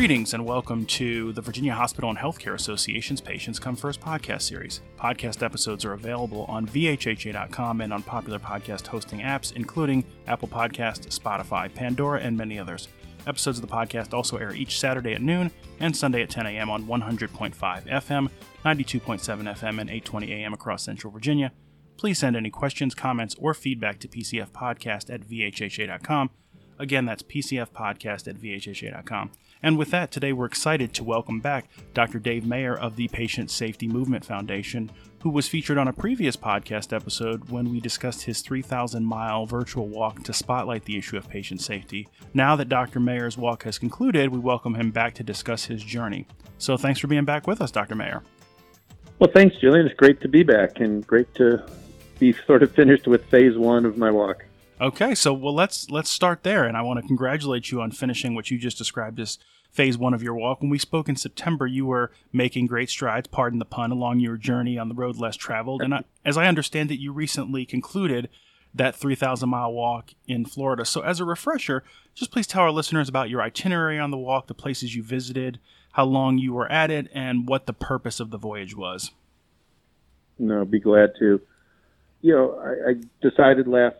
[0.00, 4.80] Greetings and welcome to the Virginia Hospital and Healthcare Association's Patients Come First podcast series.
[4.98, 11.06] Podcast episodes are available on VHHA.com and on popular podcast hosting apps, including Apple Podcasts,
[11.18, 12.88] Spotify, Pandora, and many others.
[13.26, 15.50] Episodes of the podcast also air each Saturday at noon
[15.80, 16.70] and Sunday at 10 a.m.
[16.70, 18.30] on 100.5 FM,
[18.64, 20.54] 92.7 FM, and 820 a.m.
[20.54, 21.52] across Central Virginia.
[21.98, 26.30] Please send any questions, comments, or feedback to PCFpodcast at VHHA.com.
[26.78, 29.32] Again, that's PCFpodcast at VHHA.com.
[29.62, 32.18] And with that, today we're excited to welcome back Dr.
[32.18, 36.94] Dave Mayer of the Patient Safety Movement Foundation, who was featured on a previous podcast
[36.96, 41.60] episode when we discussed his 3,000 mile virtual walk to spotlight the issue of patient
[41.60, 42.08] safety.
[42.32, 43.00] Now that Dr.
[43.00, 46.26] Mayer's walk has concluded, we welcome him back to discuss his journey.
[46.56, 47.94] So thanks for being back with us, Dr.
[47.94, 48.22] Mayer.
[49.18, 49.84] Well, thanks, Julian.
[49.84, 51.66] It's great to be back and great to
[52.18, 54.46] be sort of finished with phase one of my walk.
[54.80, 58.34] Okay, so well let's let's start there, and I want to congratulate you on finishing
[58.34, 59.38] what you just described as
[59.70, 60.60] phase one of your walk.
[60.60, 64.36] When we spoke in September, you were making great strides, pardon the pun, along your
[64.36, 65.82] journey on the road less traveled.
[65.82, 68.28] And I, as I understand it, you recently concluded
[68.74, 70.84] that 3,000 mile walk in Florida.
[70.84, 71.82] So, as a refresher,
[72.14, 75.58] just please tell our listeners about your itinerary on the walk, the places you visited,
[75.92, 79.10] how long you were at it, and what the purpose of the voyage was.
[80.38, 81.40] No, be glad to.
[82.22, 83.96] You know, I, I decided last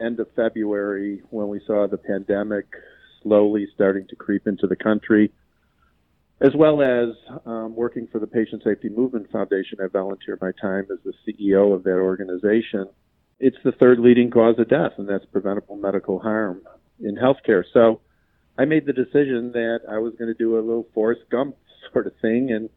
[0.00, 2.66] end of February when we saw the pandemic
[3.22, 5.32] slowly starting to creep into the country,
[6.40, 7.14] as well as
[7.46, 9.78] um, working for the Patient Safety Movement Foundation.
[9.82, 12.86] I volunteer my time as the CEO of that organization.
[13.38, 16.62] It's the third leading cause of death, and that's preventable medical harm
[17.00, 17.64] in healthcare.
[17.72, 18.00] So
[18.58, 21.56] I made the decision that I was going to do a little Forrest Gump
[21.92, 22.68] sort of thing, and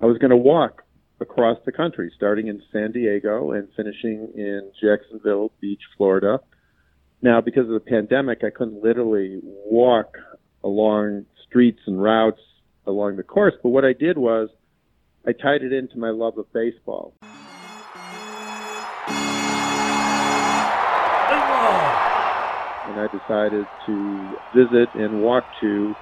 [0.00, 0.82] I was going to walk
[1.20, 6.40] across the country, starting in San Diego and finishing in Jacksonville Beach, Florida,
[7.24, 10.18] now, because of the pandemic, I couldn't literally walk
[10.62, 12.40] along streets and routes
[12.86, 14.50] along the course, but what I did was
[15.26, 17.14] I tied it into my love of baseball.
[22.86, 25.96] And I decided to visit and walk to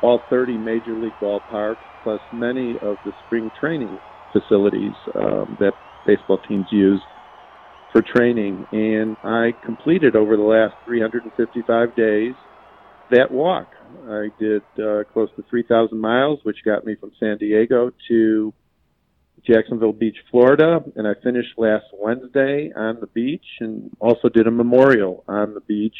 [0.00, 4.00] all 30 major league ballparks, plus many of the spring training
[4.32, 7.06] facilities um, that baseball teams use
[7.92, 8.66] for training.
[8.72, 12.34] And I completed over the last 355 days
[13.10, 13.68] that walk.
[14.08, 18.52] I did uh, close to 3,000 miles, which got me from San Diego to
[19.46, 20.80] Jacksonville Beach, Florida.
[20.96, 25.60] And I finished last Wednesday on the beach and also did a memorial on the
[25.60, 25.96] beach.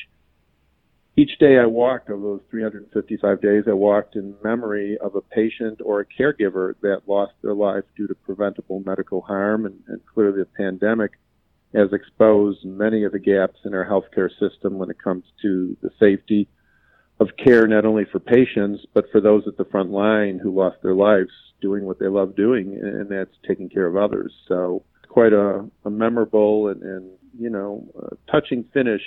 [1.18, 5.80] Each day I walked of those 355 days, I walked in memory of a patient
[5.82, 10.40] or a caregiver that lost their life due to preventable medical harm and, and clearly
[10.40, 11.12] the pandemic
[11.74, 15.90] has exposed many of the gaps in our healthcare system when it comes to the
[15.98, 16.48] safety
[17.18, 20.76] of care, not only for patients, but for those at the front line who lost
[20.82, 24.32] their lives doing what they love doing, and that's taking care of others.
[24.48, 27.88] So, quite a, a memorable and, and, you know,
[28.30, 29.00] touching finish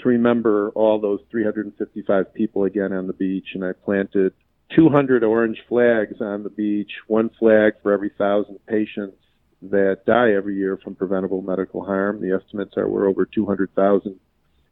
[0.00, 3.46] to remember all those 355 people again on the beach.
[3.54, 4.32] And I planted
[4.74, 9.16] 200 orange flags on the beach, one flag for every thousand patients
[9.62, 12.20] that die every year from preventable medical harm.
[12.20, 14.18] The estimates are we're over 200,000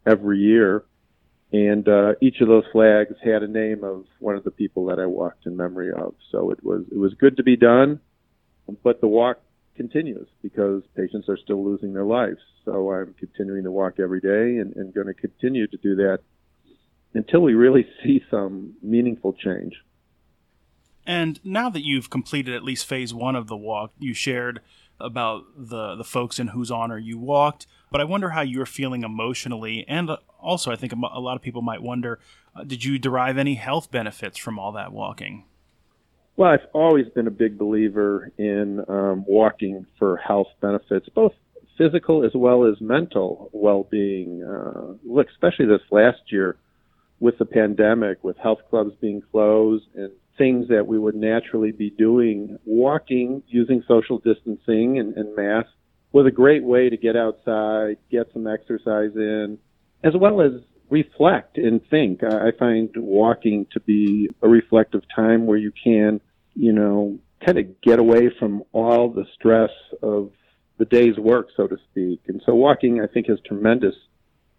[0.06, 0.84] every year.
[1.52, 4.98] And uh, each of those flags had a name of one of the people that
[4.98, 6.14] I walked in memory of.
[6.32, 8.00] So it was it was good to be done,
[8.82, 9.38] but the walk
[9.76, 12.40] continues because patients are still losing their lives.
[12.64, 16.20] So I'm continuing to walk every day and, and going to continue to do that
[17.14, 19.74] until we really see some meaningful change.
[21.06, 24.60] And now that you've completed at least phase one of the walk, you shared
[24.98, 27.66] about the the folks in whose honor you walked.
[27.90, 31.62] But I wonder how you're feeling emotionally, and also I think a lot of people
[31.62, 32.18] might wonder:
[32.54, 35.44] uh, Did you derive any health benefits from all that walking?
[36.36, 41.32] Well, I've always been a big believer in um, walking for health benefits, both
[41.78, 44.42] physical as well as mental well-being.
[44.42, 46.56] Uh, look, especially this last year
[47.20, 51.90] with the pandemic, with health clubs being closed and things that we would naturally be
[51.90, 55.70] doing, walking using social distancing and, and masks
[56.12, 59.58] was a great way to get outside, get some exercise in,
[60.02, 60.52] as well as
[60.88, 62.22] reflect and think.
[62.22, 66.20] I find walking to be a reflective time where you can,
[66.54, 69.70] you know, kind of get away from all the stress
[70.02, 70.30] of
[70.78, 72.20] the day's work, so to speak.
[72.28, 73.94] And so walking, I think, has tremendous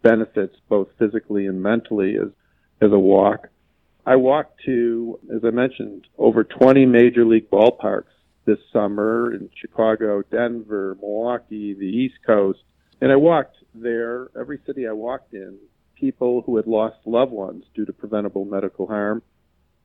[0.01, 2.29] benefits both physically and mentally as,
[2.81, 3.47] as a walk.
[4.07, 8.15] I walked to, as I mentioned, over 20 major league ballparks
[8.45, 12.59] this summer in Chicago, Denver, Milwaukee, the East Coast.
[13.01, 15.57] And I walked there, every city I walked in,
[15.93, 19.23] people who had lost loved ones due to preventable medical harm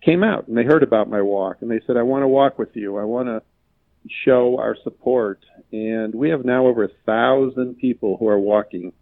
[0.05, 2.61] came out and they heard about my walk and they said, I want to walk
[2.61, 2.99] with you.
[2.99, 3.43] I want to
[4.25, 5.41] show our support.
[5.73, 8.93] And we have now over a thousand people who are walking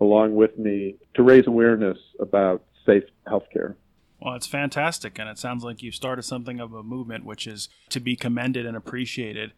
[0.00, 3.74] along with me to raise awareness about safe healthcare.
[4.20, 5.18] Well, it's fantastic.
[5.18, 8.66] And it sounds like you've started something of a movement, which is to be commended
[8.66, 9.52] and appreciated.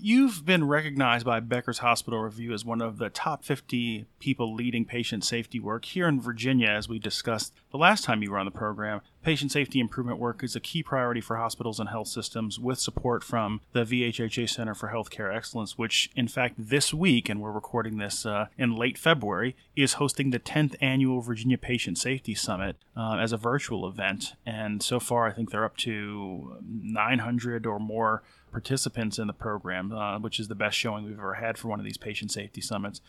[0.00, 4.84] You've been recognized by Becker's Hospital Review as one of the top 50 people leading
[4.84, 8.46] patient safety work here in Virginia, as we discussed the last time you were on
[8.46, 9.00] the program.
[9.22, 13.24] Patient safety improvement work is a key priority for hospitals and health systems with support
[13.24, 17.98] from the VHHA Center for Healthcare Excellence, which, in fact, this week, and we're recording
[17.98, 23.16] this uh, in late February, is hosting the 10th annual Virginia Patient Safety Summit uh,
[23.16, 24.34] as a virtual event.
[24.46, 28.22] And so far, I think they're up to 900 or more
[28.52, 31.80] participants in the program, uh, which is the best showing we've ever had for one
[31.80, 33.00] of these patient safety summits.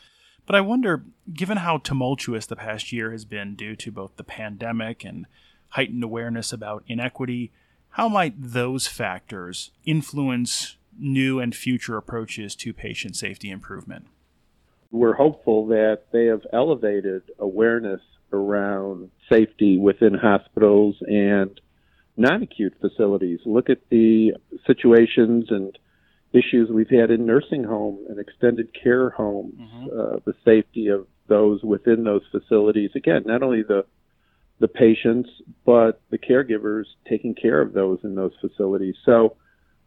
[0.48, 4.24] But I wonder, given how tumultuous the past year has been due to both the
[4.24, 5.28] pandemic and
[5.70, 7.52] heightened awareness about inequity,
[7.92, 14.08] how might those factors influence new and future approaches to patient safety improvement?
[14.92, 18.02] We're hopeful that they have elevated awareness
[18.32, 21.60] around safety within hospitals and
[22.18, 23.40] non acute facilities.
[23.46, 24.34] Look at the
[24.66, 25.78] situations and
[26.34, 29.86] issues we've had in nursing home and extended care homes, mm-hmm.
[29.86, 32.92] uh, the safety of those within those facilities.
[32.96, 33.86] Again, not only the
[34.60, 35.30] the patients,
[35.66, 38.96] but the caregivers taking care of those in those facilities.
[39.06, 39.38] So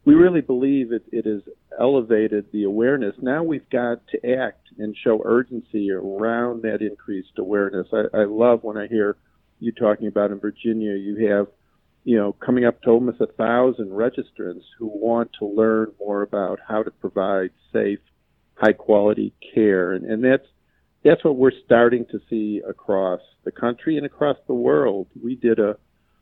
[0.04, 1.42] we really believe it, it has
[1.78, 3.14] elevated the awareness.
[3.20, 7.86] Now we've got to act and show urgency around that increased awareness.
[7.92, 9.16] I, I love when I hear
[9.60, 11.46] you talking about in Virginia, you have
[12.04, 16.58] you know, coming up to almost a thousand registrants who want to learn more about
[16.66, 18.00] how to provide safe,
[18.54, 19.92] high quality care.
[19.92, 20.46] And, and that's,
[21.04, 25.08] that's what we're starting to see across the country and across the world.
[25.22, 25.76] We did a,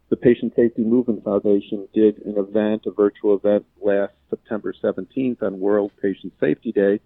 [0.08, 5.60] the Patient Safety Movement Foundation did an event, a virtual event last September 17th on
[5.60, 7.00] World Patient Safety Day.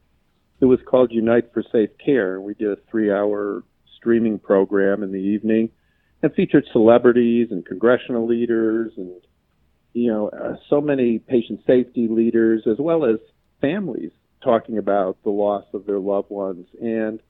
[0.60, 2.40] It was called Unite for Safe Care.
[2.40, 3.64] We did a three hour
[3.96, 5.70] streaming program in the evening
[6.22, 9.20] and featured celebrities and congressional leaders and
[9.92, 13.16] you know uh, so many patient safety leaders as well as
[13.60, 14.10] families
[14.42, 17.20] talking about the loss of their loved ones and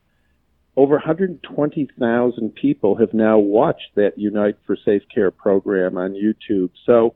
[0.77, 6.71] over 120,000 people have now watched that Unite for Safe Care program on YouTube.
[6.85, 7.15] So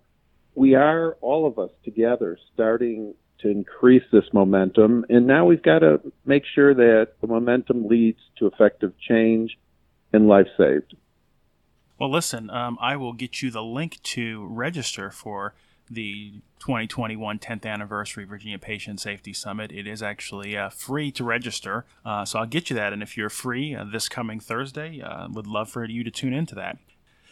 [0.54, 5.04] we are all of us together starting to increase this momentum.
[5.08, 9.56] And now we've got to make sure that the momentum leads to effective change
[10.12, 10.96] and life saved.
[11.98, 15.54] Well, listen, um, I will get you the link to register for
[15.90, 19.72] the 2021 10th anniversary Virginia Patient Safety Summit.
[19.72, 22.92] It is actually uh, free to register, uh, so I'll get you that.
[22.92, 26.32] And if you're free uh, this coming Thursday, uh, would love for you to tune
[26.32, 26.78] into that.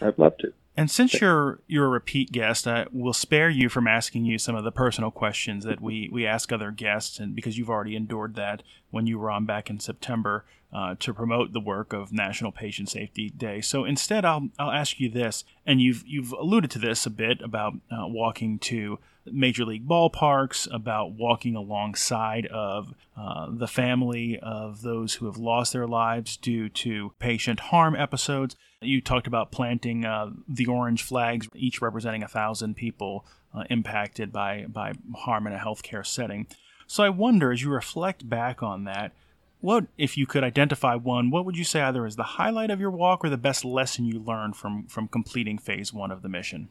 [0.00, 0.52] I'd love to.
[0.76, 4.54] And since you're you're a repeat guest, I will spare you from asking you some
[4.54, 8.34] of the personal questions that we, we ask other guests, and because you've already endured
[8.34, 12.52] that when you were on back in September uh, to promote the work of National
[12.52, 13.62] Patient Safety Day.
[13.62, 17.40] So instead, I'll I'll ask you this, and you've you've alluded to this a bit
[17.40, 18.98] about uh, walking to
[19.32, 25.72] major league ballparks, about walking alongside of uh, the family of those who have lost
[25.72, 28.56] their lives due to patient harm episodes.
[28.80, 34.32] You talked about planting uh, the orange flags, each representing a thousand people uh, impacted
[34.32, 36.46] by, by harm in a healthcare setting.
[36.86, 39.12] So I wonder, as you reflect back on that,
[39.60, 42.78] what, if you could identify one, what would you say either is the highlight of
[42.78, 46.28] your walk or the best lesson you learned from, from completing phase one of the
[46.28, 46.68] mission?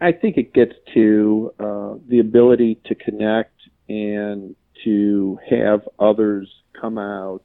[0.00, 3.54] I think it gets to uh, the ability to connect
[3.88, 6.48] and to have others
[6.80, 7.42] come out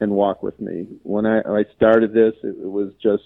[0.00, 0.86] and walk with me.
[1.02, 3.24] When I, I started this, it, it was just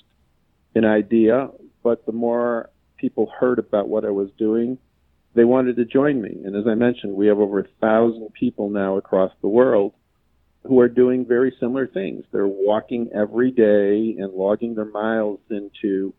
[0.75, 1.49] an idea,
[1.87, 4.76] but the more people heard about what I was doing,
[5.37, 6.37] they wanted to join me.
[6.45, 9.93] And as I mentioned, we have over a thousand people now across the world
[10.64, 12.25] who are doing very similar things.
[12.33, 16.12] They're walking every day and logging their miles into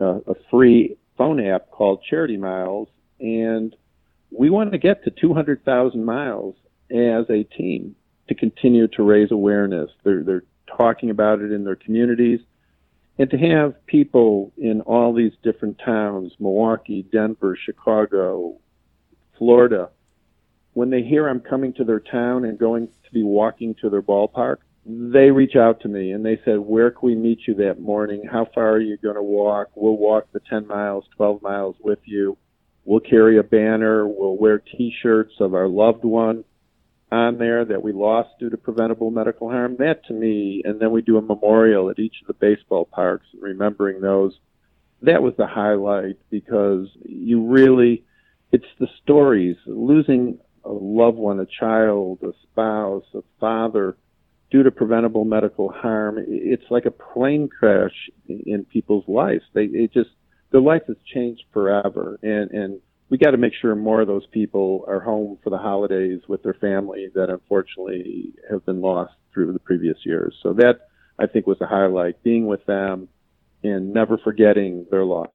[0.00, 2.88] uh, a free phone app called Charity Miles.
[3.20, 3.76] And
[4.30, 6.54] we want to get to 200,000 miles
[6.90, 7.96] as a team
[8.28, 9.90] to continue to raise awareness.
[10.04, 10.44] They're, they're
[10.78, 12.40] talking about it in their communities.
[13.18, 18.58] And to have people in all these different towns, Milwaukee, Denver, Chicago,
[19.38, 19.90] Florida,
[20.72, 24.02] when they hear I'm coming to their town and going to be walking to their
[24.02, 27.80] ballpark, they reach out to me and they said, Where can we meet you that
[27.80, 28.24] morning?
[28.30, 29.68] How far are you going to walk?
[29.74, 32.36] We'll walk the 10 miles, 12 miles with you.
[32.84, 34.08] We'll carry a banner.
[34.08, 36.44] We'll wear t shirts of our loved one
[37.12, 39.76] on there that we lost due to preventable medical harm.
[39.78, 43.26] That to me, and then we do a memorial at each of the baseball parks,
[43.38, 44.32] remembering those
[45.02, 48.04] that was the highlight because you really,
[48.52, 49.56] it's the stories.
[49.66, 53.96] Losing a loved one, a child, a spouse, a father,
[54.50, 59.42] due to preventable medical harm, it's like a plane crash in people's lives.
[59.54, 60.10] They it just
[60.50, 62.80] their life has changed forever, and and
[63.12, 66.42] we got to make sure more of those people are home for the holidays with
[66.42, 70.34] their family that unfortunately have been lost through the previous years.
[70.42, 70.88] So that
[71.18, 73.08] I think was a highlight, being with them
[73.62, 75.28] and never forgetting their loss.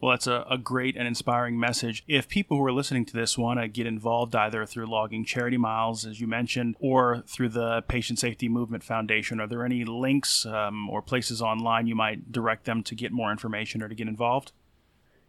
[0.00, 2.04] Well, that's a, a great and inspiring message.
[2.06, 5.56] If people who are listening to this want to get involved either through logging charity
[5.56, 10.46] miles, as you mentioned, or through the Patient Safety Movement Foundation, are there any links
[10.46, 14.06] um, or places online you might direct them to get more information or to get
[14.06, 14.52] involved?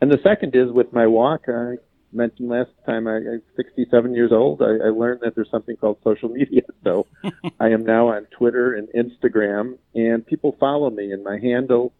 [0.00, 1.42] And the second is with my walk.
[1.46, 1.74] I
[2.16, 4.62] mentioned last time I, I'm 67 years old.
[4.62, 6.62] I, I learned that there's something called social media.
[6.84, 7.06] So
[7.60, 11.10] I am now on Twitter and Instagram, and people follow me.
[11.10, 11.92] And my handle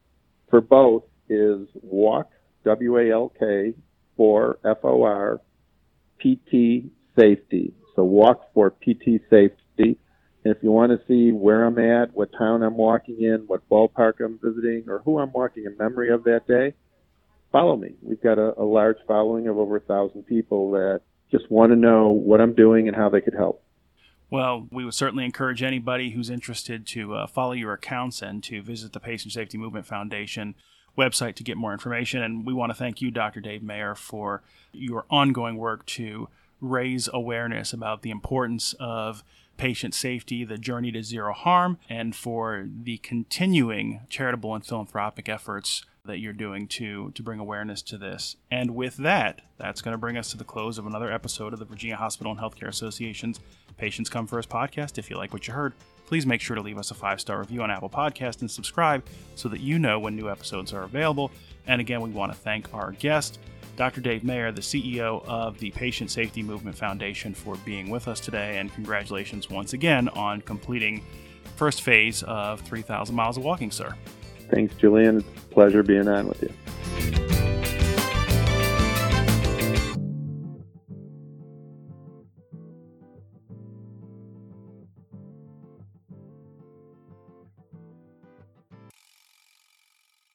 [0.48, 2.30] for both is walk
[2.64, 3.74] W A L K
[4.16, 5.40] for F O R,
[6.18, 7.74] P T Safety.
[7.96, 9.98] So walk for PT Safety.
[10.44, 13.68] And if you want to see where I'm at, what town I'm walking in, what
[13.68, 16.74] ballpark I'm visiting, or who I'm walking in memory of that day,
[17.56, 17.94] follow me.
[18.02, 21.76] We've got a, a large following of over a thousand people that just want to
[21.76, 23.62] know what I'm doing and how they could help.
[24.30, 28.60] Well, we would certainly encourage anybody who's interested to uh, follow your accounts and to
[28.60, 30.54] visit the Patient Safety Movement Foundation
[30.98, 32.22] website to get more information.
[32.22, 33.40] And we want to thank you, Dr.
[33.40, 36.28] Dave Mayer, for your ongoing work to
[36.60, 39.22] raise awareness about the importance of
[39.56, 45.84] patient safety, the journey to zero harm, and for the continuing charitable and philanthropic efforts
[46.06, 48.36] that you're doing to to bring awareness to this.
[48.50, 51.58] And with that, that's going to bring us to the close of another episode of
[51.58, 53.40] the Virginia Hospital and Healthcare Association's
[53.76, 54.98] Patients Come First podcast.
[54.98, 55.74] If you like what you heard,
[56.06, 59.04] please make sure to leave us a five star review on Apple Podcast and subscribe
[59.34, 61.30] so that you know when new episodes are available.
[61.66, 63.38] And again, we want to thank our guest,
[63.76, 64.00] Dr.
[64.00, 68.58] Dave Mayer, the CEO of the Patient Safety Movement Foundation, for being with us today.
[68.58, 71.04] And congratulations once again on completing
[71.56, 73.94] first phase of 3,000 miles of walking, sir.
[74.50, 75.18] Thanks, Julian.
[75.18, 76.52] It's a pleasure being on with you.